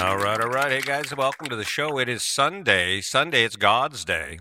[0.00, 0.72] All right, all right.
[0.72, 1.98] Hey, guys, welcome to the show.
[1.98, 3.02] It is Sunday.
[3.02, 4.38] Sunday, it's God's day.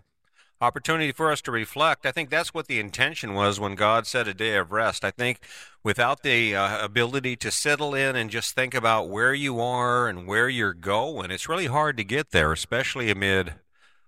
[0.61, 2.05] Opportunity for us to reflect.
[2.05, 5.03] I think that's what the intention was when God said a day of rest.
[5.03, 5.41] I think
[5.83, 10.25] without the uh, ability to settle in and just think about where you are and
[10.25, 13.55] where you're going, it's really hard to get there, especially amid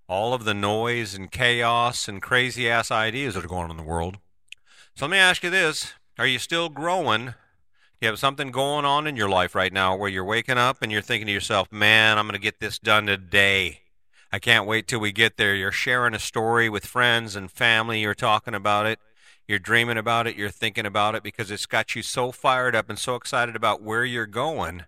[0.08, 3.78] all of the noise and chaos and crazy ass ideas that are going on in
[3.78, 4.20] the world.
[4.96, 7.34] So let me ask you this Are you still growing
[8.02, 10.92] you have something going on in your life right now where you're waking up and
[10.92, 13.82] you're thinking to yourself, man, I'm going to get this done today.
[14.32, 15.54] I can't wait till we get there.
[15.54, 18.02] You're sharing a story with friends and family.
[18.02, 18.98] You're talking about it.
[19.48, 20.36] You're dreaming about it.
[20.36, 23.84] You're thinking about it because it's got you so fired up and so excited about
[23.84, 24.86] where you're going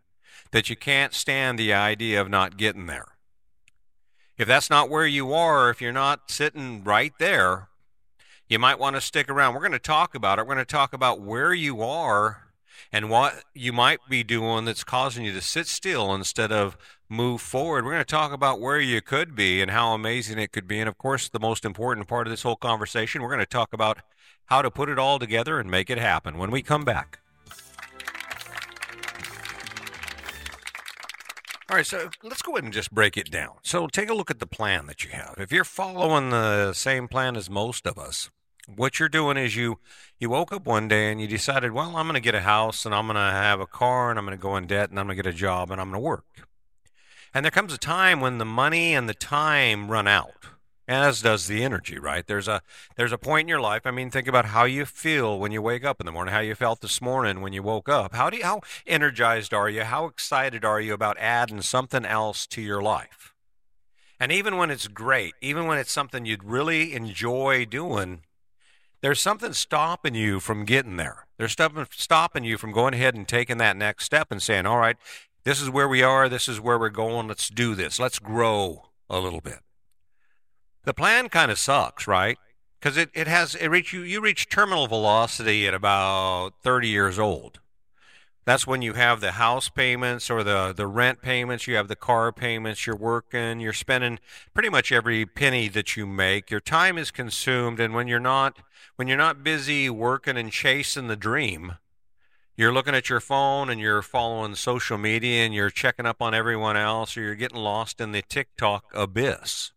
[0.49, 3.09] that you can't stand the idea of not getting there.
[4.39, 7.69] If that's not where you are, if you're not sitting right there,
[8.47, 9.53] you might want to stick around.
[9.53, 10.47] We're going to talk about it.
[10.47, 12.42] We're going to talk about where you are
[12.91, 16.77] and what you might be doing that's causing you to sit still instead of
[17.09, 17.85] move forward.
[17.85, 20.79] We're going to talk about where you could be and how amazing it could be.
[20.79, 23.73] And of course, the most important part of this whole conversation, we're going to talk
[23.73, 23.99] about
[24.45, 27.19] how to put it all together and make it happen when we come back.
[31.69, 33.53] All right, so let's go ahead and just break it down.
[33.63, 35.35] So take a look at the plan that you have.
[35.39, 38.29] If you're following the same plan as most of us,
[38.67, 39.79] what you're doing is you
[40.19, 42.85] you woke up one day and you decided, well, I'm going to get a house
[42.85, 44.99] and I'm going to have a car and I'm going to go in debt and
[44.99, 46.25] I'm going to get a job and I'm going to work.
[47.33, 50.45] And there comes a time when the money and the time run out,
[50.87, 52.25] as does the energy, right?
[52.25, 52.61] There's a
[52.95, 53.81] there's a point in your life.
[53.85, 56.41] I mean, think about how you feel when you wake up in the morning, how
[56.41, 58.13] you felt this morning when you woke up.
[58.13, 59.83] How do you, how energized are you?
[59.83, 63.33] How excited are you about adding something else to your life?
[64.19, 68.21] And even when it's great, even when it's something you'd really enjoy doing,
[69.03, 71.27] there's something stopping you from getting there.
[71.37, 74.77] There's something stopping you from going ahead and taking that next step and saying, all
[74.77, 74.95] right,
[75.43, 76.29] this is where we are.
[76.29, 77.27] This is where we're going.
[77.27, 77.99] Let's do this.
[77.99, 79.59] Let's grow a little bit.
[80.85, 82.37] The plan kind of sucks, right?
[82.79, 87.19] Because it, it has, it reach you, you reach terminal velocity at about 30 years
[87.19, 87.59] old.
[88.45, 91.95] That's when you have the house payments or the, the rent payments, you have the
[91.95, 94.19] car payments, you're working, you're spending
[94.53, 96.51] pretty much every penny that you make.
[96.51, 98.57] Your time is consumed, and when you're not
[98.95, 101.77] when you're not busy working and chasing the dream,
[102.55, 106.35] you're looking at your phone and you're following social media and you're checking up on
[106.35, 109.71] everyone else or you're getting lost in the TikTok abyss.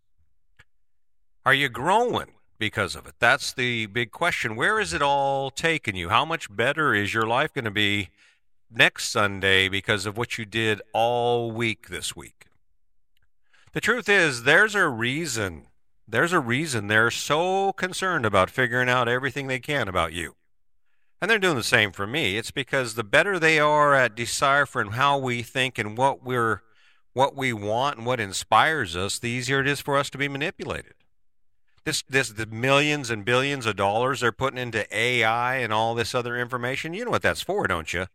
[1.46, 3.14] Are you growing because of it?
[3.18, 4.56] That's the big question.
[4.56, 6.10] Where is it all taking you?
[6.10, 8.10] How much better is your life going to be
[8.76, 12.46] next Sunday because of what you did all week this week.
[13.72, 15.66] The truth is, there's a reason.
[16.08, 20.36] There's a reason they're so concerned about figuring out everything they can about you.
[21.20, 22.36] And they're doing the same for me.
[22.36, 26.62] It's because the better they are at deciphering how we think and what we're
[27.14, 30.28] what we want and what inspires us, the easier it is for us to be
[30.28, 30.92] manipulated.
[31.84, 36.14] This this the millions and billions of dollars they're putting into AI and all this
[36.14, 38.06] other information, you know what that's for, don't you?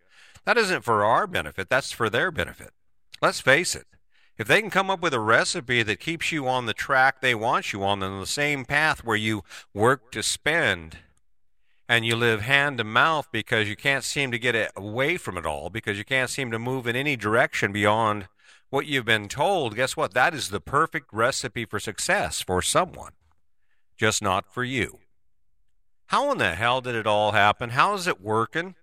[0.46, 2.72] That isn't for our benefit, that's for their benefit.
[3.22, 3.86] Let's face it.
[4.38, 7.36] If they can come up with a recipe that keeps you on the track they
[7.36, 9.44] want you on, on the same path where you
[9.74, 10.98] work to spend
[11.88, 15.46] and you live hand to mouth because you can't seem to get away from it
[15.46, 18.28] all, because you can't seem to move in any direction beyond
[18.70, 20.14] what you've been told, guess what?
[20.14, 23.12] That is the perfect recipe for success for someone,
[23.98, 25.00] just not for you.
[26.08, 27.72] How in the hell did it all happen?
[27.72, 28.76] How is it working?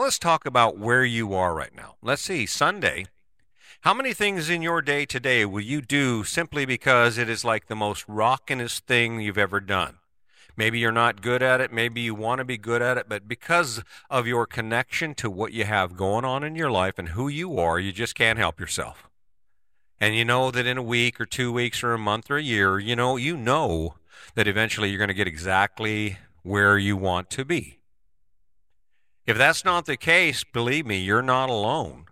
[0.00, 1.96] Well, let's talk about where you are right now.
[2.00, 3.04] Let's see, Sunday.
[3.82, 7.66] How many things in your day today will you do simply because it is like
[7.66, 9.98] the most rockinest thing you've ever done?
[10.56, 11.70] Maybe you're not good at it.
[11.70, 15.52] Maybe you want to be good at it, but because of your connection to what
[15.52, 18.58] you have going on in your life and who you are, you just can't help
[18.58, 19.10] yourself.
[20.00, 22.42] And you know that in a week or two weeks or a month or a
[22.42, 23.96] year, you know, you know
[24.34, 27.79] that eventually you're going to get exactly where you want to be.
[29.30, 32.06] If that's not the case, believe me, you're not alone.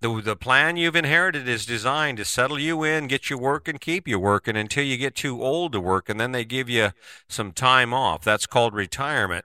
[0.00, 3.80] The, the plan you've inherited is designed to settle you in, get you working, and
[3.80, 6.90] keep you working until you get too old to work, and then they give you
[7.28, 8.24] some time off.
[8.24, 9.44] That's called retirement.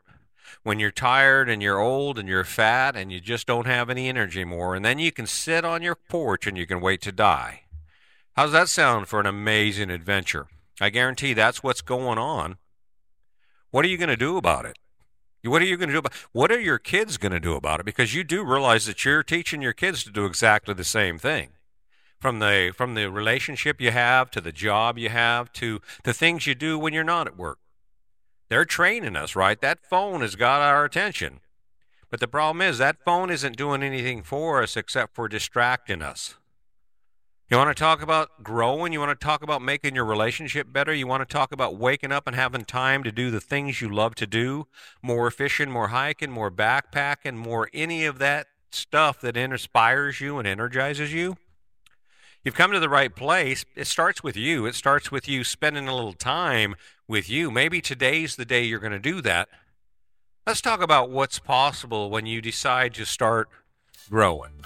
[0.63, 4.10] When you're tired and you're old and you're fat and you just don't have any
[4.10, 7.12] energy more, and then you can sit on your porch and you can wait to
[7.12, 7.62] die.
[8.36, 10.48] How's that sound for an amazing adventure?
[10.81, 12.57] I guarantee that's what's going on.
[13.69, 14.80] What are you going to do about it?
[15.43, 17.79] What are you going to do about what are your kids going to do about
[17.79, 17.85] it?
[17.85, 21.49] Because you do realize that you're teaching your kids to do exactly the same thing.
[22.19, 26.45] From the from the relationship you have to the job you have to the things
[26.45, 27.57] you do when you're not at work.
[28.49, 29.59] They're training us, right?
[29.59, 31.39] That phone has got our attention.
[32.11, 36.35] But the problem is that phone isn't doing anything for us except for distracting us.
[37.51, 38.94] You want to talk about growing?
[38.94, 40.94] You want to talk about making your relationship better?
[40.94, 43.89] You want to talk about waking up and having time to do the things you
[43.89, 44.68] love to do?
[45.01, 50.48] More fishing, more hiking, more backpacking, more any of that stuff that inspires you and
[50.48, 51.36] energizes you?
[52.45, 53.65] You've come to the right place.
[53.75, 54.65] It starts with you.
[54.65, 56.75] It starts with you spending a little time
[57.06, 57.51] with you.
[57.51, 59.50] Maybe today's the day you're going to do that.
[60.47, 63.50] Let's talk about what's possible when you decide to start
[64.09, 64.63] growing.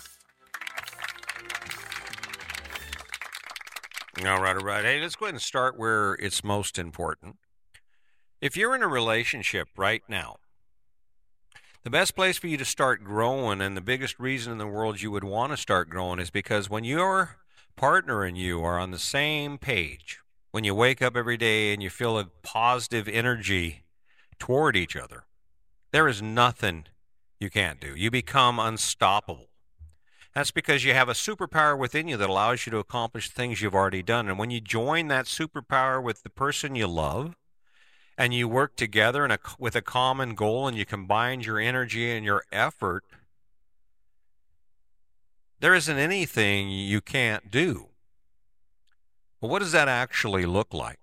[4.24, 4.86] All right, all right.
[4.86, 7.36] Hey, let's go ahead and start where it's most important.
[8.40, 10.38] If you're in a relationship right now,
[11.84, 15.02] the best place for you to start growing, and the biggest reason in the world
[15.02, 17.40] you would want to start growing, is because when your
[17.76, 20.20] partner and you are on the same page,
[20.52, 23.84] when you wake up every day and you feel a positive energy
[24.40, 25.26] toward each other,
[25.92, 26.86] there is nothing
[27.38, 27.94] you can't do.
[27.94, 29.50] You become unstoppable.
[30.36, 33.74] That's because you have a superpower within you that allows you to accomplish things you've
[33.74, 34.28] already done.
[34.28, 37.38] And when you join that superpower with the person you love,
[38.18, 42.26] and you work together a, with a common goal, and you combine your energy and
[42.26, 43.06] your effort,
[45.62, 47.88] there isn't anything you can't do.
[49.40, 51.00] But what does that actually look like?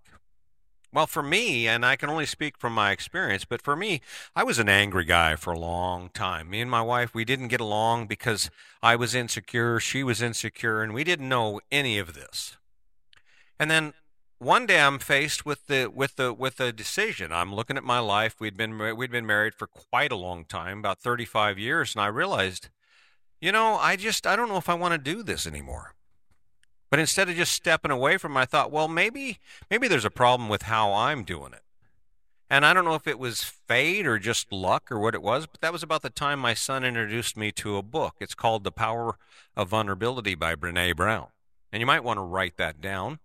[0.95, 4.03] Well, for me, and I can only speak from my experience, but for me,
[4.37, 6.51] I was an angry guy for a long time.
[6.51, 8.51] Me and my wife, we didn't get along because
[8.83, 12.59] I was insecure, she was insecure, and we didn't know any of this.
[13.59, 13.95] And then
[14.39, 17.33] one day I'm faced with the with the with a decision.
[17.33, 18.39] I'm looking at my life.
[18.39, 22.09] We'd been we'd been married for quite a long time, about 35 years, and I
[22.09, 22.69] realized,
[23.41, 25.95] you know, I just I don't know if I want to do this anymore.
[26.93, 29.39] But instead of just stepping away from it, I thought, well, maybe
[29.71, 31.63] maybe there's a problem with how I'm doing it.
[32.51, 35.47] And I don't know if it was fate or just luck or what it was,
[35.47, 38.17] but that was about the time my son introduced me to a book.
[38.21, 39.17] It's called The Power
[39.57, 41.29] of Vulnerability by Brene Brown.
[41.73, 43.21] And you might want to write that down.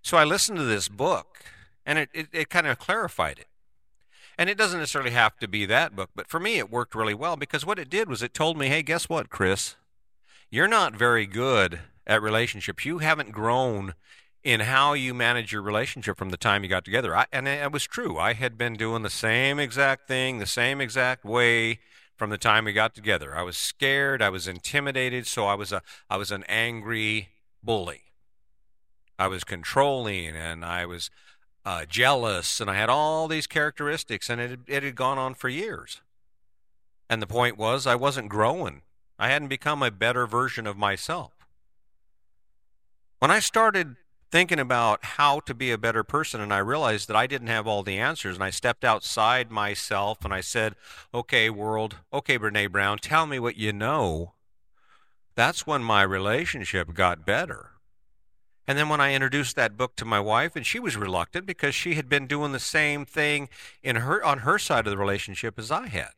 [0.00, 1.44] So I listened to this book,
[1.84, 3.48] and it, it, it kind of clarified it.
[4.38, 7.12] And it doesn't necessarily have to be that book, but for me, it worked really
[7.12, 9.76] well because what it did was it told me, hey, guess what, Chris?
[10.50, 12.84] You're not very good at relationships.
[12.84, 13.94] You haven't grown
[14.42, 17.16] in how you manage your relationship from the time you got together.
[17.16, 18.18] I, and it was true.
[18.18, 21.80] I had been doing the same exact thing, the same exact way
[22.16, 23.34] from the time we got together.
[23.34, 27.30] I was scared, I was intimidated, so I was a I was an angry
[27.62, 28.02] bully.
[29.18, 31.10] I was controlling and I was
[31.64, 35.48] uh, jealous and I had all these characteristics and it, it had gone on for
[35.48, 36.02] years.
[37.08, 38.82] And the point was I wasn't growing.
[39.18, 41.33] I hadn't become a better version of myself.
[43.18, 43.96] When I started
[44.30, 47.66] thinking about how to be a better person and I realized that I didn't have
[47.66, 50.74] all the answers and I stepped outside myself and I said,
[51.14, 54.34] "Okay, world, okay, Brene Brown, tell me what you know."
[55.36, 57.70] That's when my relationship got better.
[58.66, 61.74] And then when I introduced that book to my wife and she was reluctant because
[61.74, 63.48] she had been doing the same thing
[63.82, 66.12] in her on her side of the relationship as I had.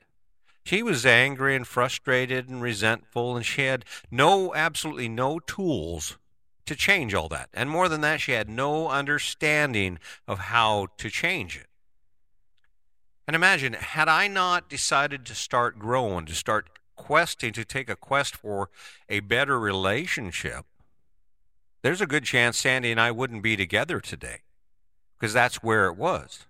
[0.65, 6.17] She was angry and frustrated and resentful and she had no absolutely no tools
[6.67, 7.49] to change all that.
[7.55, 11.69] And more than that, she had no understanding of how to change it.
[13.27, 17.97] And imagine, had I not decided to start growing, to start questing, to take a
[17.97, 18.71] quest for
[19.09, 20.65] a better relationship,
[21.83, 24.41] there's a good chance Sandy and I wouldn't be together today
[25.19, 26.47] because that's where it was.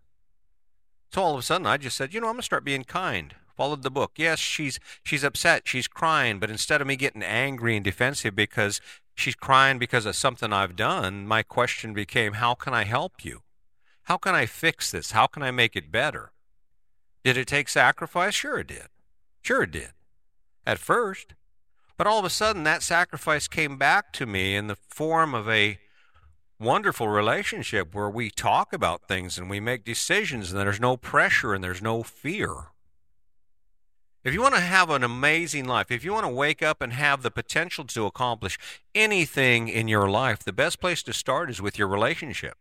[1.13, 2.85] So all of a sudden, I just said, you know, I'm going to start being
[2.85, 3.35] kind.
[3.57, 4.13] Followed the book.
[4.17, 8.83] Yes, she's she's upset, she's crying, but instead of me getting angry and defensive because
[9.17, 13.43] she's crying because of something I've done, my question became, How can I help you?
[14.05, 15.11] How can I fix this?
[15.11, 16.31] How can I make it better?
[17.25, 18.35] Did it take sacrifice?
[18.35, 18.87] Sure it did.
[19.43, 19.91] Sure it did.
[20.65, 21.35] At first.
[21.97, 25.49] But all of a sudden, that sacrifice came back to me in the form of
[25.49, 25.79] a
[26.61, 31.55] wonderful relationship where we talk about things and we make decisions and there's no pressure
[31.55, 32.69] and there's no fear.
[34.27, 36.93] If you want to have an amazing life, if you want to wake up and
[36.93, 38.59] have the potential to accomplish
[38.93, 42.59] anything in your life, the best place to start is with your relationship.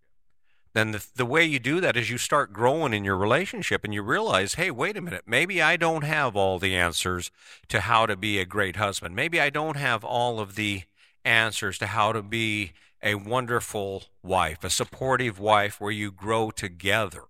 [0.76, 3.96] Then the, the way you do that is you start growing in your relationship and
[3.96, 7.32] you realize, hey, wait a minute, maybe I don't have all the answers
[7.70, 9.16] to how to be a great husband.
[9.16, 10.84] Maybe I don't have all of the
[11.24, 17.24] answers to how to be a wonderful wife, a supportive wife where you grow together.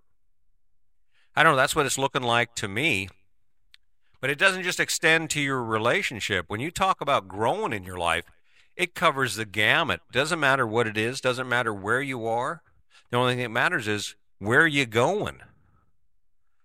[1.38, 3.08] I don't know, that's what it's looking like to me
[4.20, 6.46] but it doesn't just extend to your relationship.
[6.48, 8.26] When you talk about growing in your life,
[8.76, 10.02] it covers the gamut.
[10.12, 12.62] Doesn't matter what it is, doesn't matter where you are.
[13.12, 15.40] The only thing that matters is where you going.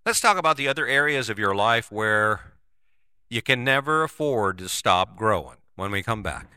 [0.05, 2.55] Let's talk about the other areas of your life where
[3.29, 6.49] you can never afford to stop growing when we come back.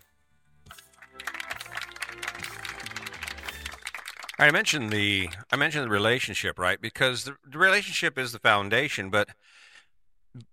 [4.39, 6.81] I mentioned the I mentioned the relationship, right?
[6.81, 9.29] Because the, the relationship is the foundation, but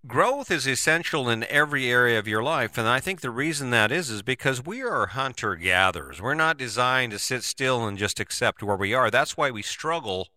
[0.05, 3.91] growth is essential in every area of your life and i think the reason that
[3.91, 8.19] is is because we are hunter gatherers we're not designed to sit still and just
[8.19, 9.11] accept where we are.
[9.11, 10.29] That's why we struggle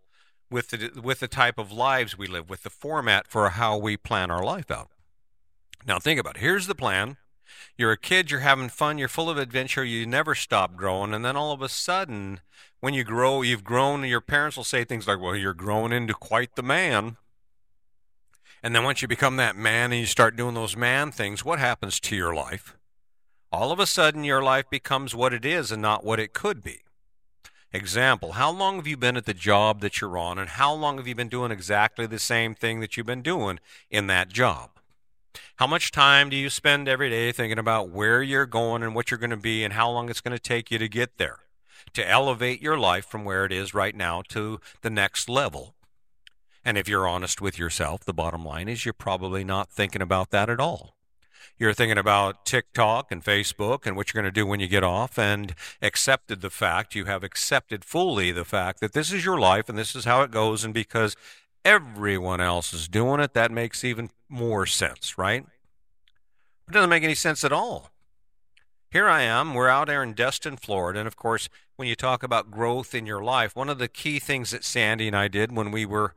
[0.51, 3.97] with the with the type of lives we live with the format for how we
[3.97, 4.91] plan our life out.
[5.87, 6.41] Now think about it.
[6.41, 7.17] Here's the plan.
[7.79, 11.25] You're a kid you're having fun you're full of adventure you never stop growing and
[11.25, 12.41] then all of a sudden
[12.81, 15.93] when you grow you've grown and your parents will say things like well you're growing
[15.93, 17.17] into quite the man
[18.65, 21.59] and then once you become that man and you start doing those man things, what
[21.59, 22.75] happens to your life?
[23.53, 26.63] All of a sudden, your life becomes what it is and not what it could
[26.63, 26.81] be.
[27.75, 30.97] Example How long have you been at the job that you're on, and how long
[30.97, 34.71] have you been doing exactly the same thing that you've been doing in that job?
[35.57, 39.11] How much time do you spend every day thinking about where you're going and what
[39.11, 41.41] you're going to be and how long it's going to take you to get there?
[41.93, 45.74] To elevate your life from where it is right now to the next level.
[46.65, 50.31] And if you're honest with yourself, the bottom line is you're probably not thinking about
[50.31, 50.97] that at all.
[51.59, 54.83] You're thinking about TikTok and Facebook and what you're going to do when you get
[54.83, 59.39] off and accepted the fact, you have accepted fully the fact that this is your
[59.39, 60.65] life and this is how it goes.
[60.65, 61.17] And because
[61.65, 65.45] everyone else is doing it, that makes even more sense, right?
[66.67, 67.91] It doesn't make any sense at all.
[68.91, 69.55] Here I am.
[69.55, 71.01] We're out there in Destin, Florida.
[71.01, 74.19] And of course, when you talk about growth in your life, one of the key
[74.19, 76.15] things that Sandy and I did when we were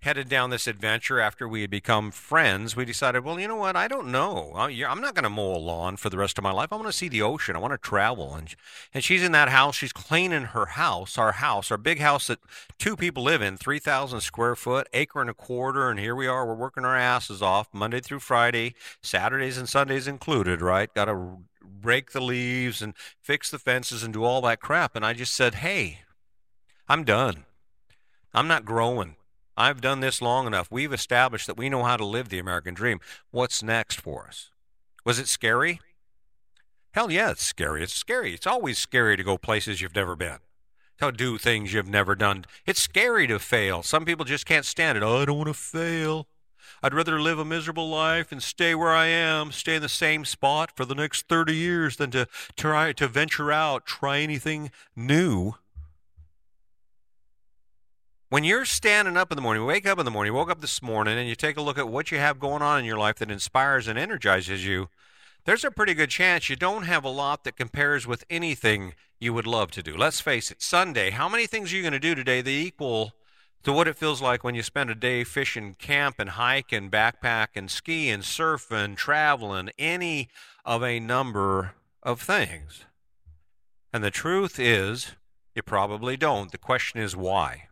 [0.00, 3.74] headed down this adventure after we had become friends, we decided, well, you know what?
[3.74, 4.52] I don't know.
[4.54, 6.72] I'm not going to mow a lawn for the rest of my life.
[6.72, 7.56] I want to see the ocean.
[7.56, 8.34] I want to travel.
[8.34, 8.54] And,
[8.94, 9.74] and she's in that house.
[9.74, 12.38] She's cleaning her house, our house, our big house that
[12.78, 15.90] two people live in, 3,000 square foot, acre and a quarter.
[15.90, 16.46] And here we are.
[16.46, 20.92] We're working our asses off Monday through Friday, Saturdays and Sundays included, right?
[20.94, 21.38] Got to
[21.82, 24.94] rake the leaves and fix the fences and do all that crap.
[24.94, 26.00] And I just said, hey,
[26.88, 27.44] I'm done.
[28.32, 29.16] I'm not growing.
[29.58, 30.70] I've done this long enough.
[30.70, 33.00] We've established that we know how to live the American dream.
[33.32, 34.50] What's next for us?
[35.04, 35.80] Was it scary?
[36.92, 37.82] Hell yeah, it's scary.
[37.82, 38.32] It's scary.
[38.32, 40.38] It's always scary to go places you've never been,
[41.00, 42.44] to do things you've never done.
[42.66, 43.82] It's scary to fail.
[43.82, 45.02] Some people just can't stand it.
[45.02, 46.28] Oh, I don't want to fail.
[46.80, 50.24] I'd rather live a miserable life and stay where I am, stay in the same
[50.24, 55.54] spot for the next 30 years than to try to venture out, try anything new.
[58.30, 60.82] When you're standing up in the morning, wake up in the morning, woke up this
[60.82, 63.16] morning, and you take a look at what you have going on in your life
[63.16, 64.90] that inspires and energizes you,
[65.46, 69.32] there's a pretty good chance you don't have a lot that compares with anything you
[69.32, 69.96] would love to do.
[69.96, 73.14] Let's face it, Sunday, how many things are you going to do today that equal
[73.62, 76.92] to what it feels like when you spend a day fishing, camp, and hike, and
[76.92, 80.28] backpack, and ski, and surf, and traveling, any
[80.66, 82.84] of a number of things?
[83.90, 85.12] And the truth is,
[85.54, 86.52] you probably don't.
[86.52, 87.67] The question is why?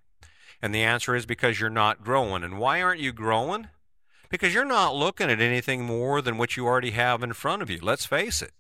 [0.62, 2.42] And the answer is because you're not growing.
[2.42, 3.68] And why aren't you growing?
[4.28, 7.70] Because you're not looking at anything more than what you already have in front of
[7.70, 7.78] you.
[7.80, 8.52] Let's face it.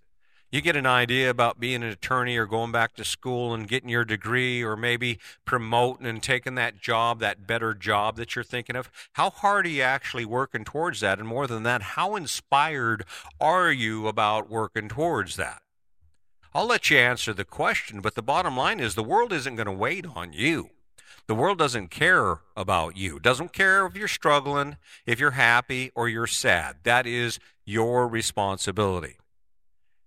[0.52, 3.88] You get an idea about being an attorney or going back to school and getting
[3.88, 8.76] your degree or maybe promoting and taking that job, that better job that you're thinking
[8.76, 8.88] of.
[9.14, 11.18] How hard are you actually working towards that?
[11.18, 13.04] And more than that, how inspired
[13.40, 15.62] are you about working towards that?
[16.54, 19.66] I'll let you answer the question, but the bottom line is the world isn't going
[19.66, 20.70] to wait on you.
[21.26, 23.18] The world doesn't care about you.
[23.18, 26.76] Doesn't care if you're struggling, if you're happy or you're sad.
[26.84, 29.16] That is your responsibility.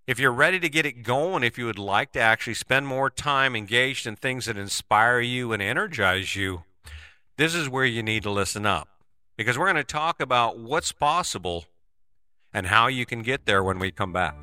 [0.06, 3.10] If you're ready to get it going, if you would like to actually spend more
[3.10, 6.64] time engaged in things that inspire you and energize you,
[7.36, 8.88] this is where you need to listen up.
[9.36, 11.66] Because we're going to talk about what's possible
[12.52, 14.34] and how you can get there when we come back.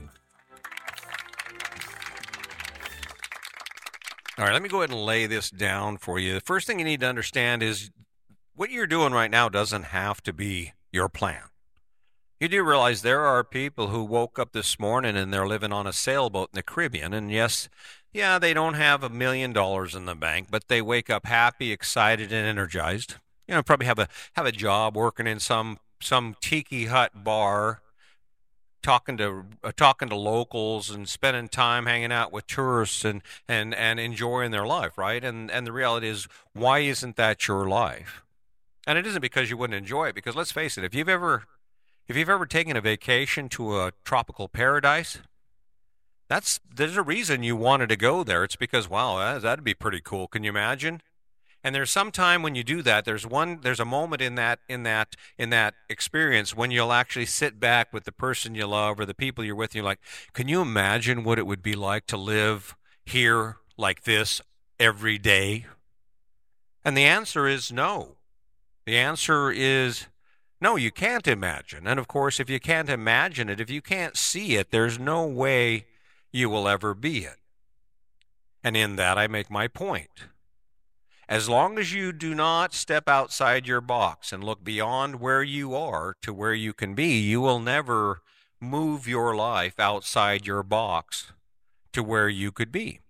[4.37, 6.35] All right, let me go ahead and lay this down for you.
[6.35, 7.89] The first thing you need to understand is
[8.55, 11.41] what you're doing right now doesn't have to be your plan.
[12.39, 15.87] You do realize there are people who woke up this morning and they're living on
[15.87, 17.15] a sailboat in the Caribbean.
[17.15, 17.67] And yes,
[18.13, 21.71] yeah, they don't have a million dollars in the bank, but they wake up happy,
[21.71, 23.15] excited, and energized.
[23.47, 27.81] You know, probably have a have a job working in some some tiki hut bar
[28.87, 33.75] talking to uh, talking to locals and spending time hanging out with tourists and, and,
[33.75, 35.25] and enjoying their life, right?
[35.25, 38.23] And and the reality is, why isn't that your life?
[38.87, 40.15] And it isn't because you wouldn't enjoy it.
[40.15, 41.43] Because let's face it, if you've ever
[42.07, 45.17] if you've ever taken a vacation to a tropical paradise,
[46.29, 48.45] that's there's a reason you wanted to go there.
[48.45, 50.29] It's because wow, that'd be pretty cool.
[50.29, 51.01] Can you imagine?
[51.63, 54.59] And there's some time when you do that, there's one there's a moment in that
[54.69, 58.99] in that in that experience when you'll actually sit back with the person you love
[58.99, 59.99] or the people you're with and you're like,
[60.33, 64.41] "Can you imagine what it would be like to live here like this
[64.79, 65.65] every day?"
[66.85, 68.17] And the answer is no.
[68.85, 70.07] The answer is
[70.59, 71.85] no, you can't imagine.
[71.85, 75.25] And of course, if you can't imagine it, if you can't see it, there's no
[75.25, 75.85] way
[76.31, 77.37] you will ever be it.
[78.63, 80.27] And in that, I make my point.
[81.29, 85.75] As long as you do not step outside your box and look beyond where you
[85.75, 88.21] are to where you can be, you will never
[88.61, 91.33] move your life outside your box
[91.91, 93.01] to where you could be.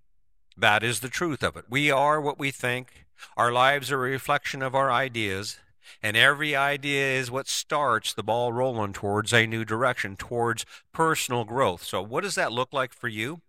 [0.57, 1.65] That is the truth of it.
[1.69, 3.05] We are what we think.
[3.35, 5.59] Our lives are a reflection of our ideas.
[6.01, 11.45] And every idea is what starts the ball rolling towards a new direction, towards personal
[11.45, 11.83] growth.
[11.83, 13.41] So, what does that look like for you?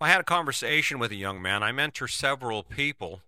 [0.00, 1.62] I had a conversation with a young man.
[1.62, 3.22] I mentor several people.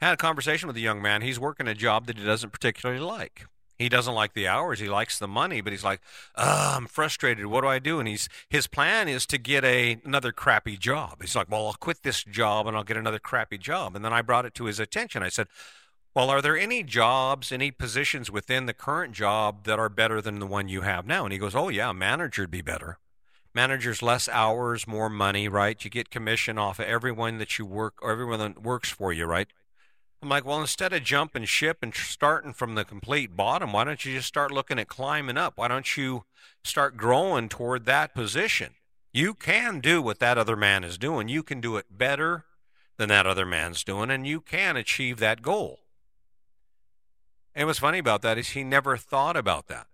[0.00, 1.22] Had a conversation with a young man.
[1.22, 3.46] He's working a job that he doesn't particularly like.
[3.78, 4.80] He doesn't like the hours.
[4.80, 6.00] He likes the money, but he's like,
[6.34, 7.46] I'm frustrated.
[7.46, 8.00] What do I do?
[8.00, 11.18] And he's his plan is to get a another crappy job.
[11.20, 13.94] He's like, Well, I'll quit this job and I'll get another crappy job.
[13.94, 15.22] And then I brought it to his attention.
[15.22, 15.46] I said,
[16.14, 20.40] well, are there any jobs, any positions within the current job that are better than
[20.40, 21.22] the one you have now?
[21.22, 22.98] And he goes, Oh, yeah, manager'd be better.
[23.54, 25.82] Manager's less hours, more money, right?
[25.84, 29.26] You get commission off of everyone that you work or everyone that works for you,
[29.26, 29.46] right?
[30.20, 34.04] I'm like, well, instead of jumping ship and starting from the complete bottom, why don't
[34.04, 35.56] you just start looking at climbing up?
[35.56, 36.24] Why don't you
[36.64, 38.74] start growing toward that position?
[39.12, 41.28] You can do what that other man is doing.
[41.28, 42.44] You can do it better
[42.96, 45.80] than that other man's doing, and you can achieve that goal.
[47.54, 49.86] And what's funny about that is he never thought about that.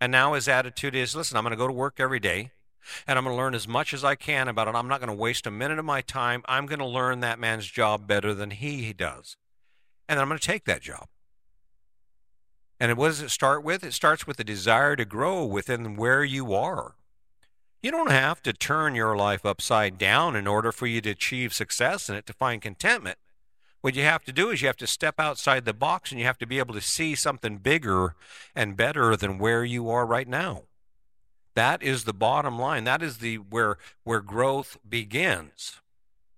[0.00, 2.50] And now his attitude is listen, I'm going to go to work every day
[3.06, 4.74] and I'm going to learn as much as I can about it.
[4.74, 6.42] I'm not going to waste a minute of my time.
[6.46, 9.36] I'm going to learn that man's job better than he does.
[10.08, 11.08] And then I'm going to take that job.
[12.78, 13.82] And what does it start with?
[13.84, 16.94] It starts with a desire to grow within where you are.
[17.82, 21.54] You don't have to turn your life upside down in order for you to achieve
[21.54, 23.18] success in it, to find contentment.
[23.80, 26.26] What you have to do is you have to step outside the box and you
[26.26, 28.14] have to be able to see something bigger
[28.54, 30.62] and better than where you are right now.
[31.54, 32.84] That is the bottom line.
[32.84, 35.80] That is the where where growth begins.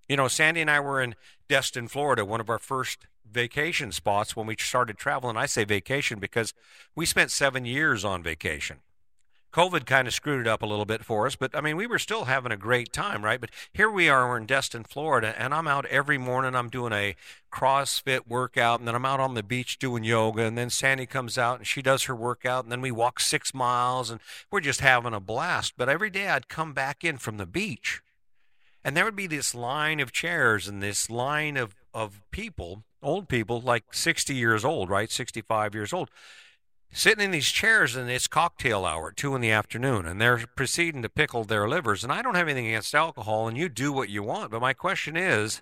[0.09, 1.13] You know, Sandy and I were in
[1.47, 5.37] Destin, Florida, one of our first vacation spots when we started traveling.
[5.37, 6.55] I say vacation because
[6.95, 8.77] we spent 7 years on vacation.
[9.53, 11.87] COVID kind of screwed it up a little bit for us, but I mean, we
[11.87, 13.41] were still having a great time, right?
[13.41, 16.55] But here we are, we're in Destin, Florida, and I'm out every morning.
[16.55, 17.15] I'm doing a
[17.51, 21.37] CrossFit workout, and then I'm out on the beach doing yoga, and then Sandy comes
[21.37, 24.19] out and she does her workout, and then we walk six miles, and
[24.51, 25.73] we're just having a blast.
[25.77, 28.01] But every day I'd come back in from the beach,
[28.83, 33.27] and there would be this line of chairs and this line of, of people, old
[33.27, 35.11] people, like 60 years old, right?
[35.11, 36.09] 65 years old
[36.91, 41.01] sitting in these chairs and it's cocktail hour two in the afternoon and they're proceeding
[41.01, 42.03] to pickle their livers.
[42.03, 44.73] And i don't have anything against alcohol and you do what you want but my
[44.73, 45.61] question is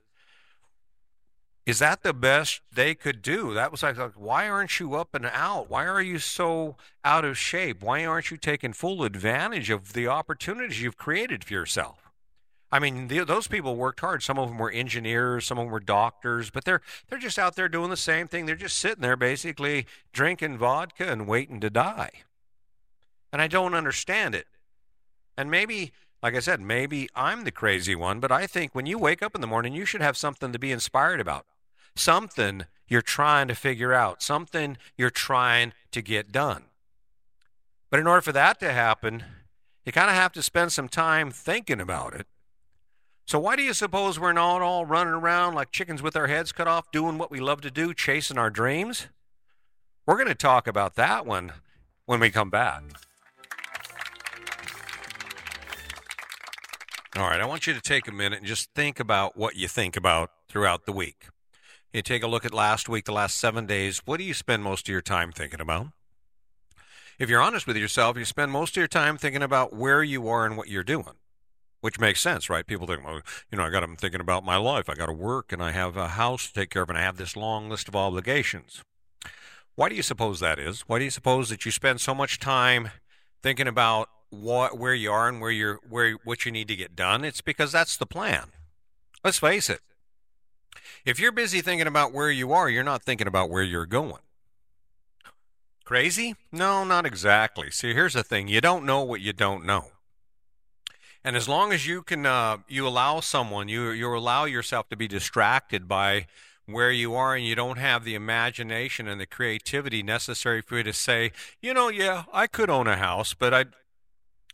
[1.65, 3.53] is that the best they could do?
[3.53, 5.69] That was like why aren't you up and out?
[5.69, 7.81] Why are you so out of shape?
[7.81, 12.06] Why aren't you taking full advantage of the opportunities you've created for yourself
[12.71, 14.21] I mean, the, those people worked hard.
[14.23, 17.55] Some of them were engineers, some of them were doctors, but they're they're just out
[17.55, 18.45] there doing the same thing.
[18.45, 22.11] They're just sitting there, basically drinking vodka and waiting to die.
[23.31, 24.47] And I don't understand it.
[25.37, 28.97] And maybe, like I said, maybe I'm the crazy one, but I think when you
[28.97, 31.45] wake up in the morning, you should have something to be inspired about,
[31.95, 36.65] something you're trying to figure out, something you're trying to get done.
[37.89, 39.23] But in order for that to happen,
[39.85, 42.27] you kind of have to spend some time thinking about it
[43.27, 46.53] so why do you suppose we're not all running around like chickens with our heads
[46.53, 49.07] cut off, doing what we love to do, chasing our dreams?
[50.05, 51.51] We're going to talk about that one
[52.05, 52.83] when we come back.
[57.17, 59.67] All right, I want you to take a minute and just think about what you
[59.67, 61.25] think about throughout the week.
[61.91, 64.01] You take a look at last week, the last seven days.
[64.05, 65.87] What do you spend most of your time thinking about?
[67.19, 70.29] If you're honest with yourself, you spend most of your time thinking about where you
[70.29, 71.15] are and what you're doing
[71.81, 72.65] which makes sense, right?
[72.65, 74.89] People think, well, you know, I got them thinking about my life.
[74.89, 77.01] I got to work and I have a house to take care of and I
[77.01, 78.81] have this long list of obligations.
[79.75, 80.81] Why do you suppose that is?
[80.81, 82.89] Why do you suppose that you spend so much time
[83.43, 86.95] thinking about what where you are and where you're where what you need to get
[86.95, 87.23] done?
[87.23, 88.47] It's because that's the plan.
[89.23, 89.81] Let's face it.
[91.05, 94.21] If you're busy thinking about where you are, you're not thinking about where you're going.
[95.85, 96.35] Crazy?
[96.51, 97.71] No, not exactly.
[97.71, 98.47] See, here's the thing.
[98.47, 99.91] You don't know what you don't know.
[101.23, 104.95] And as long as you can, uh, you allow someone, you you allow yourself to
[104.95, 106.27] be distracted by
[106.65, 110.83] where you are, and you don't have the imagination and the creativity necessary for you
[110.83, 113.65] to say, you know, yeah, I could own a house, but I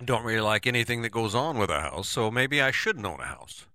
[0.03, 3.19] don't really like anything that goes on with a house, so maybe I shouldn't own
[3.19, 3.65] a house.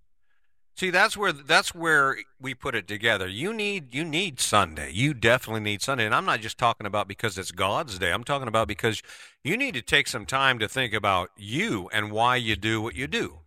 [0.78, 3.26] See, that's where that's where we put it together.
[3.26, 4.92] You need you need Sunday.
[4.92, 6.06] You definitely need Sunday.
[6.06, 8.12] And I'm not just talking about because it's God's day.
[8.12, 9.02] I'm talking about because
[9.42, 12.94] you need to take some time to think about you and why you do what
[12.94, 13.40] you do.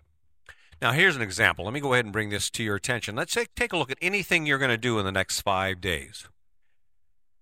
[0.81, 1.63] Now, here's an example.
[1.63, 3.15] Let me go ahead and bring this to your attention.
[3.15, 5.79] Let's take, take a look at anything you're going to do in the next 5
[5.79, 6.27] days.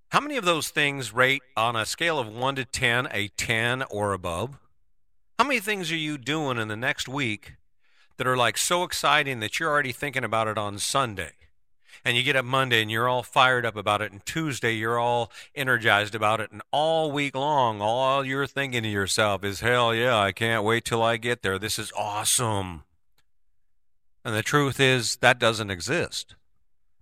[0.09, 3.83] How many of those things rate on a scale of 1 to 10 a 10
[3.89, 4.59] or above?
[5.39, 7.53] How many things are you doing in the next week
[8.19, 11.31] that are like so exciting that you're already thinking about it on Sunday.
[12.03, 14.99] And you get up Monday and you're all fired up about it, and Tuesday you're
[14.99, 19.95] all energized about it, and all week long, all you're thinking to yourself is, hell
[19.95, 21.57] yeah, I can't wait till I get there.
[21.57, 22.83] This is awesome.
[24.25, 26.35] And the truth is, that doesn't exist.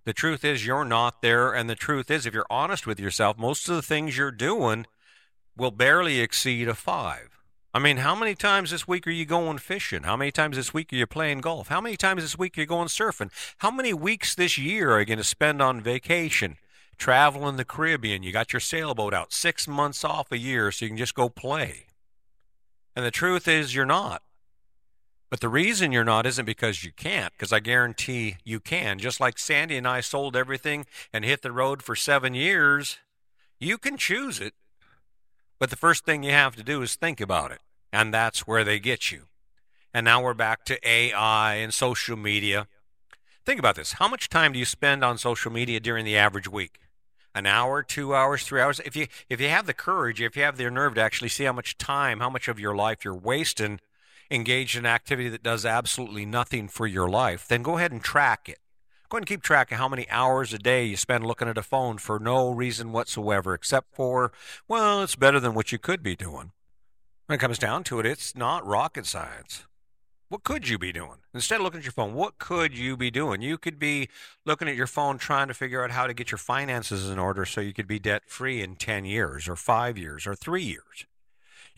[0.04, 1.52] The truth is, you're not there.
[1.52, 4.86] And the truth is, if you're honest with yourself, most of the things you're doing
[5.56, 7.37] will barely exceed a five.
[7.78, 10.02] I mean, how many times this week are you going fishing?
[10.02, 11.68] How many times this week are you playing golf?
[11.68, 13.30] How many times this week are you going surfing?
[13.58, 16.56] How many weeks this year are you going to spend on vacation,
[16.96, 18.24] traveling the Caribbean?
[18.24, 21.28] You got your sailboat out six months off a year so you can just go
[21.28, 21.86] play.
[22.96, 24.22] And the truth is, you're not.
[25.30, 28.98] But the reason you're not isn't because you can't, because I guarantee you can.
[28.98, 32.98] Just like Sandy and I sold everything and hit the road for seven years,
[33.60, 34.54] you can choose it.
[35.60, 37.60] But the first thing you have to do is think about it.
[37.92, 39.22] And that's where they get you.
[39.94, 42.68] And now we're back to AI and social media.
[43.44, 43.94] Think about this.
[43.94, 46.80] How much time do you spend on social media during the average week?
[47.34, 48.80] An hour, two hours, three hours?
[48.84, 51.44] If you if you have the courage, if you have the nerve to actually see
[51.44, 53.80] how much time, how much of your life you're wasting
[54.30, 58.48] engaged in activity that does absolutely nothing for your life, then go ahead and track
[58.48, 58.58] it.
[59.08, 61.56] Go ahead and keep track of how many hours a day you spend looking at
[61.56, 64.32] a phone for no reason whatsoever, except for,
[64.66, 66.52] well, it's better than what you could be doing.
[67.28, 69.66] When it comes down to it, it's not rocket science.
[70.30, 71.18] What could you be doing?
[71.34, 73.42] Instead of looking at your phone, what could you be doing?
[73.42, 74.08] You could be
[74.46, 77.44] looking at your phone trying to figure out how to get your finances in order
[77.44, 81.04] so you could be debt free in 10 years or five years or three years.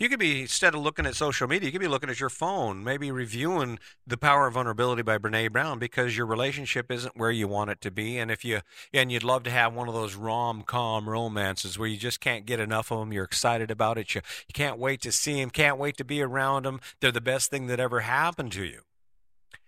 [0.01, 2.31] You could be instead of looking at social media, you could be looking at your
[2.31, 7.31] phone, maybe reviewing The Power of Vulnerability by Brene Brown because your relationship isn't where
[7.31, 8.63] you want it to be, and if you
[8.95, 12.61] and you'd love to have one of those rom-com romances where you just can't get
[12.61, 15.77] enough of them, you're excited about it, you, you can't wait to see them, can't
[15.77, 16.81] wait to be around them.
[17.01, 18.81] They're the best thing that ever happened to you.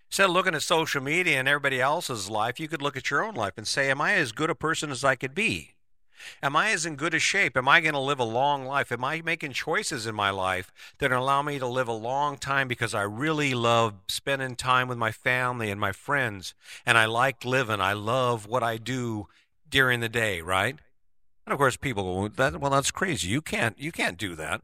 [0.09, 3.23] Instead of looking at social media and everybody else's life, you could look at your
[3.23, 5.72] own life and say, Am I as good a person as I could be?
[6.41, 7.55] Am I as in good a shape?
[7.57, 8.91] Am I going to live a long life?
[8.91, 12.67] Am I making choices in my life that allow me to live a long time
[12.67, 16.53] because I really love spending time with my family and my friends
[16.85, 17.81] and I like living?
[17.81, 19.27] I love what I do
[19.69, 20.77] during the day, right?
[21.45, 23.27] And of course people that, well, that's crazy.
[23.27, 24.61] You can't, you can't do that.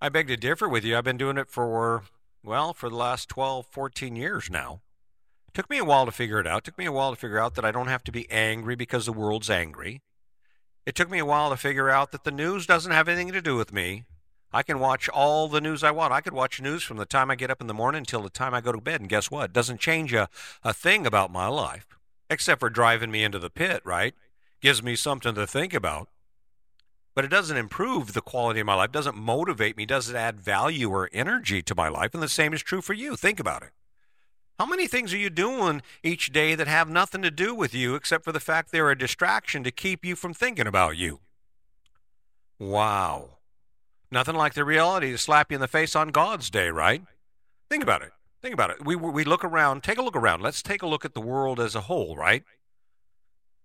[0.00, 0.96] I beg to differ with you.
[0.96, 2.02] I've been doing it for,
[2.42, 4.80] well, for the last 12, 14 years now.
[5.54, 6.64] Took me a while to figure it out.
[6.64, 9.06] Took me a while to figure out that I don't have to be angry because
[9.06, 10.02] the world's angry.
[10.86, 13.40] It took me a while to figure out that the news doesn't have anything to
[13.40, 14.04] do with me.
[14.52, 16.12] I can watch all the news I want.
[16.12, 18.30] I could watch news from the time I get up in the morning until the
[18.30, 19.00] time I go to bed.
[19.00, 19.46] And guess what?
[19.46, 20.28] It doesn't change a,
[20.62, 21.86] a thing about my life,
[22.30, 24.14] except for driving me into the pit, right?
[24.60, 26.08] Gives me something to think about.
[27.14, 30.90] But it doesn't improve the quality of my life, doesn't motivate me, doesn't add value
[30.90, 32.12] or energy to my life.
[32.12, 33.16] And the same is true for you.
[33.16, 33.70] Think about it.
[34.58, 37.96] How many things are you doing each day that have nothing to do with you
[37.96, 41.20] except for the fact they're a distraction to keep you from thinking about you?
[42.58, 43.38] Wow.
[44.12, 47.02] Nothing like the reality to slap you in the face on God's day, right?
[47.68, 48.12] Think about it.
[48.42, 48.84] Think about it.
[48.84, 50.40] We, we look around, take a look around.
[50.40, 52.44] Let's take a look at the world as a whole, right?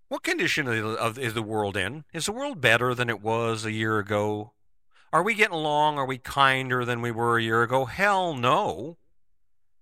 [0.08, 2.04] What condition is the world in?
[2.14, 4.54] Is the world better than it was a year ago?
[5.14, 6.00] Are we getting along?
[6.00, 7.86] Are we kinder than we were a year ago?
[7.86, 8.98] Hell no.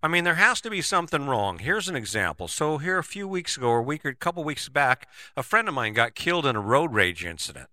[0.01, 1.59] I mean, there has to be something wrong.
[1.59, 2.47] Here's an example.
[2.47, 5.43] So, here a few weeks ago, or a week or a couple weeks back, a
[5.43, 7.67] friend of mine got killed in a road rage incident.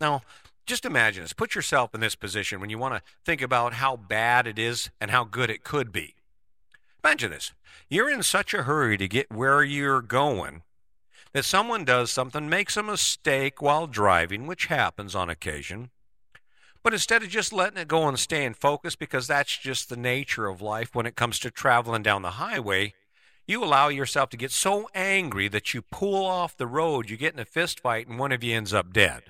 [0.00, 0.22] Now,
[0.66, 1.32] just imagine this.
[1.32, 4.90] Put yourself in this position when you want to think about how bad it is
[5.00, 6.14] and how good it could be.
[7.02, 7.52] Imagine this.
[7.88, 10.62] You're in such a hurry to get where you're going
[11.32, 15.90] that someone does something, makes a mistake while driving, which happens on occasion,
[16.88, 20.46] but instead of just letting it go and staying focused, because that's just the nature
[20.46, 22.94] of life when it comes to traveling down the highway,
[23.46, 27.34] you allow yourself to get so angry that you pull off the road, you get
[27.34, 29.24] in a fist fight, and one of you ends up dead.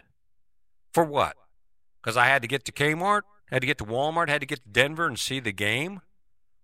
[0.93, 1.35] For what?
[2.01, 4.63] Because I had to get to Kmart, had to get to Walmart, had to get
[4.63, 6.01] to Denver and see the game?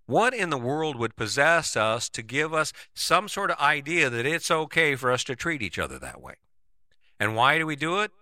[0.06, 4.26] What in the world would possess us to give us some sort of idea that
[4.26, 6.34] it's okay for us to treat each other that way?
[7.18, 8.12] And why do we do it?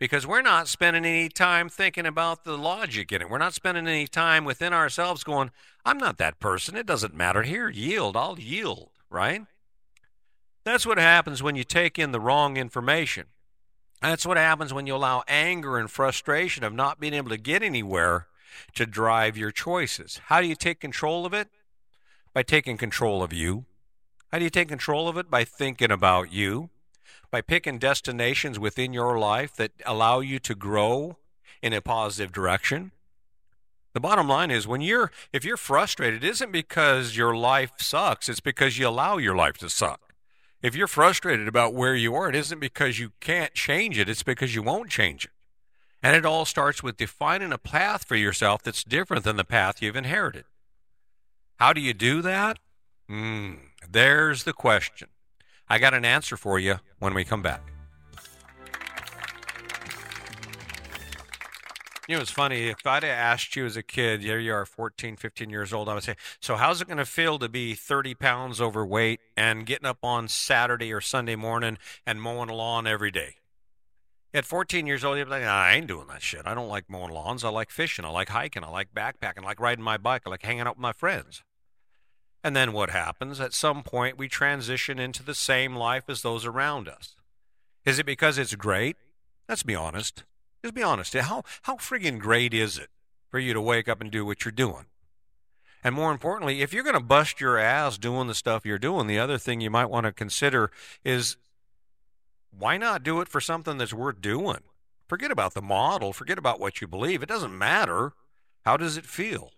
[0.00, 3.28] Because we're not spending any time thinking about the logic in it.
[3.28, 5.50] We're not spending any time within ourselves going,
[5.84, 6.74] I'm not that person.
[6.74, 7.42] It doesn't matter.
[7.42, 8.16] Here, yield.
[8.16, 8.88] I'll yield.
[9.10, 9.42] right?
[10.64, 13.26] That's what happens when you take in the wrong information.
[14.00, 17.62] That's what happens when you allow anger and frustration of not being able to get
[17.62, 18.26] anywhere
[18.74, 20.20] to drive your choices.
[20.26, 21.48] How do you take control of it?
[22.32, 23.66] By taking control of you.
[24.32, 25.30] How do you take control of it?
[25.30, 26.70] By thinking about you.
[27.30, 31.16] By picking destinations within your life that allow you to grow
[31.62, 32.92] in a positive direction.
[33.92, 38.28] The bottom line is when you're if you're frustrated, it isn't because your life sucks,
[38.28, 40.14] it's because you allow your life to suck.
[40.62, 44.22] If you're frustrated about where you are, it isn't because you can't change it, it's
[44.22, 45.30] because you won't change it.
[46.02, 49.82] And it all starts with defining a path for yourself that's different than the path
[49.82, 50.44] you've inherited.
[51.56, 52.58] How do you do that?
[53.10, 55.08] Mm, there's the question.
[55.70, 57.62] I got an answer for you when we come back.
[62.08, 62.66] You know, it's funny.
[62.66, 65.88] If I'd have asked you as a kid, here you are, 14, 15 years old,
[65.88, 69.64] I would say, So, how's it going to feel to be 30 pounds overweight and
[69.64, 73.36] getting up on Saturday or Sunday morning and mowing a lawn every day?
[74.34, 76.48] At 14 years old, you'd be like, nah, I ain't doing that shit.
[76.48, 77.44] I don't like mowing lawns.
[77.44, 78.04] I like fishing.
[78.04, 78.64] I like hiking.
[78.64, 79.44] I like backpacking.
[79.44, 80.22] I like riding my bike.
[80.26, 81.44] I like hanging out with my friends.
[82.42, 83.40] And then what happens?
[83.40, 87.16] At some point, we transition into the same life as those around us.
[87.84, 88.96] Is it because it's great?
[89.48, 90.24] Let's be honest.
[90.62, 91.14] Just be honest.
[91.14, 92.88] How how friggin' great is it
[93.30, 94.86] for you to wake up and do what you're doing?
[95.82, 99.06] And more importantly, if you're going to bust your ass doing the stuff you're doing,
[99.06, 100.70] the other thing you might want to consider
[101.04, 101.36] is
[102.50, 104.58] why not do it for something that's worth doing?
[105.08, 107.22] Forget about the model, forget about what you believe.
[107.22, 108.12] It doesn't matter.
[108.64, 109.52] How does it feel?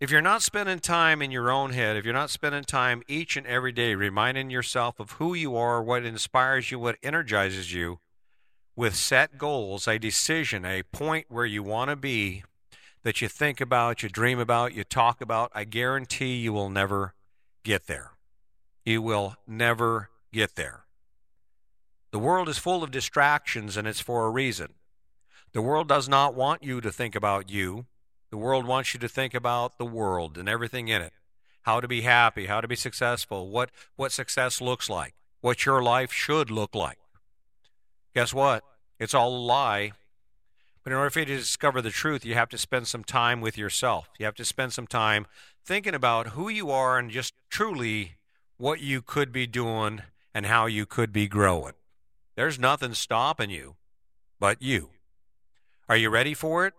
[0.00, 3.36] If you're not spending time in your own head, if you're not spending time each
[3.36, 8.00] and every day reminding yourself of who you are, what inspires you, what energizes you,
[8.76, 12.42] with set goals, a decision, a point where you want to be
[13.04, 17.14] that you think about, you dream about, you talk about, I guarantee you will never
[17.62, 18.12] get there.
[18.84, 20.84] You will never get there.
[22.10, 24.74] The world is full of distractions and it's for a reason.
[25.52, 27.86] The world does not want you to think about you.
[28.34, 31.12] The world wants you to think about the world and everything in it.
[31.62, 35.80] How to be happy, how to be successful, what, what success looks like, what your
[35.84, 36.98] life should look like.
[38.12, 38.64] Guess what?
[38.98, 39.92] It's all a lie.
[40.82, 43.40] But in order for you to discover the truth, you have to spend some time
[43.40, 44.08] with yourself.
[44.18, 45.28] You have to spend some time
[45.64, 48.16] thinking about who you are and just truly
[48.56, 50.02] what you could be doing
[50.34, 51.74] and how you could be growing.
[52.34, 53.76] There's nothing stopping you
[54.40, 54.90] but you.
[55.88, 56.74] Are you ready for it?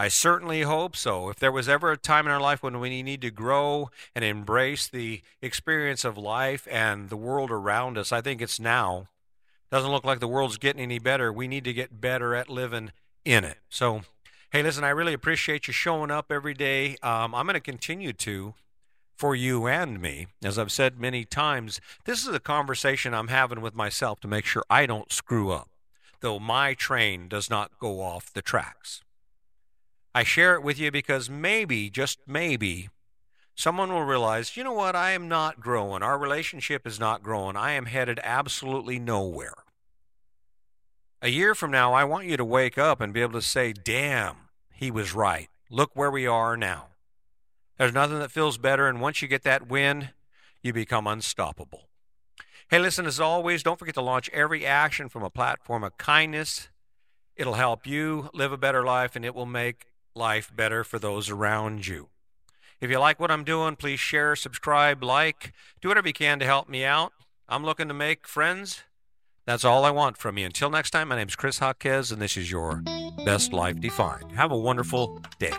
[0.00, 1.28] I certainly hope so.
[1.28, 4.24] If there was ever a time in our life when we need to grow and
[4.24, 9.08] embrace the experience of life and the world around us, I think it's now.
[9.70, 11.30] Doesn't look like the world's getting any better.
[11.30, 12.92] We need to get better at living
[13.26, 13.58] in it.
[13.68, 14.00] So,
[14.52, 16.96] hey, listen, I really appreciate you showing up every day.
[17.02, 18.54] Um, I'm going to continue to
[19.18, 20.28] for you and me.
[20.42, 24.46] As I've said many times, this is a conversation I'm having with myself to make
[24.46, 25.68] sure I don't screw up,
[26.22, 29.02] though my train does not go off the tracks.
[30.14, 32.88] I share it with you because maybe, just maybe,
[33.54, 36.02] someone will realize, you know what, I am not growing.
[36.02, 37.56] Our relationship is not growing.
[37.56, 39.54] I am headed absolutely nowhere.
[41.22, 43.72] A year from now, I want you to wake up and be able to say,
[43.72, 45.48] damn, he was right.
[45.70, 46.86] Look where we are now.
[47.78, 50.10] There's nothing that feels better, and once you get that win,
[50.62, 51.88] you become unstoppable.
[52.68, 56.68] Hey, listen, as always, don't forget to launch every action from a platform of kindness.
[57.36, 61.30] It'll help you live a better life, and it will make life better for those
[61.30, 62.08] around you.
[62.80, 66.46] If you like what I'm doing, please share, subscribe, like, do whatever you can to
[66.46, 67.12] help me out.
[67.48, 68.82] I'm looking to make friends.
[69.46, 70.46] That's all I want from you.
[70.46, 72.82] Until next time, my name is Chris Jaquez, and this is your
[73.24, 74.32] Best Life Defined.
[74.32, 75.52] Have a wonderful day.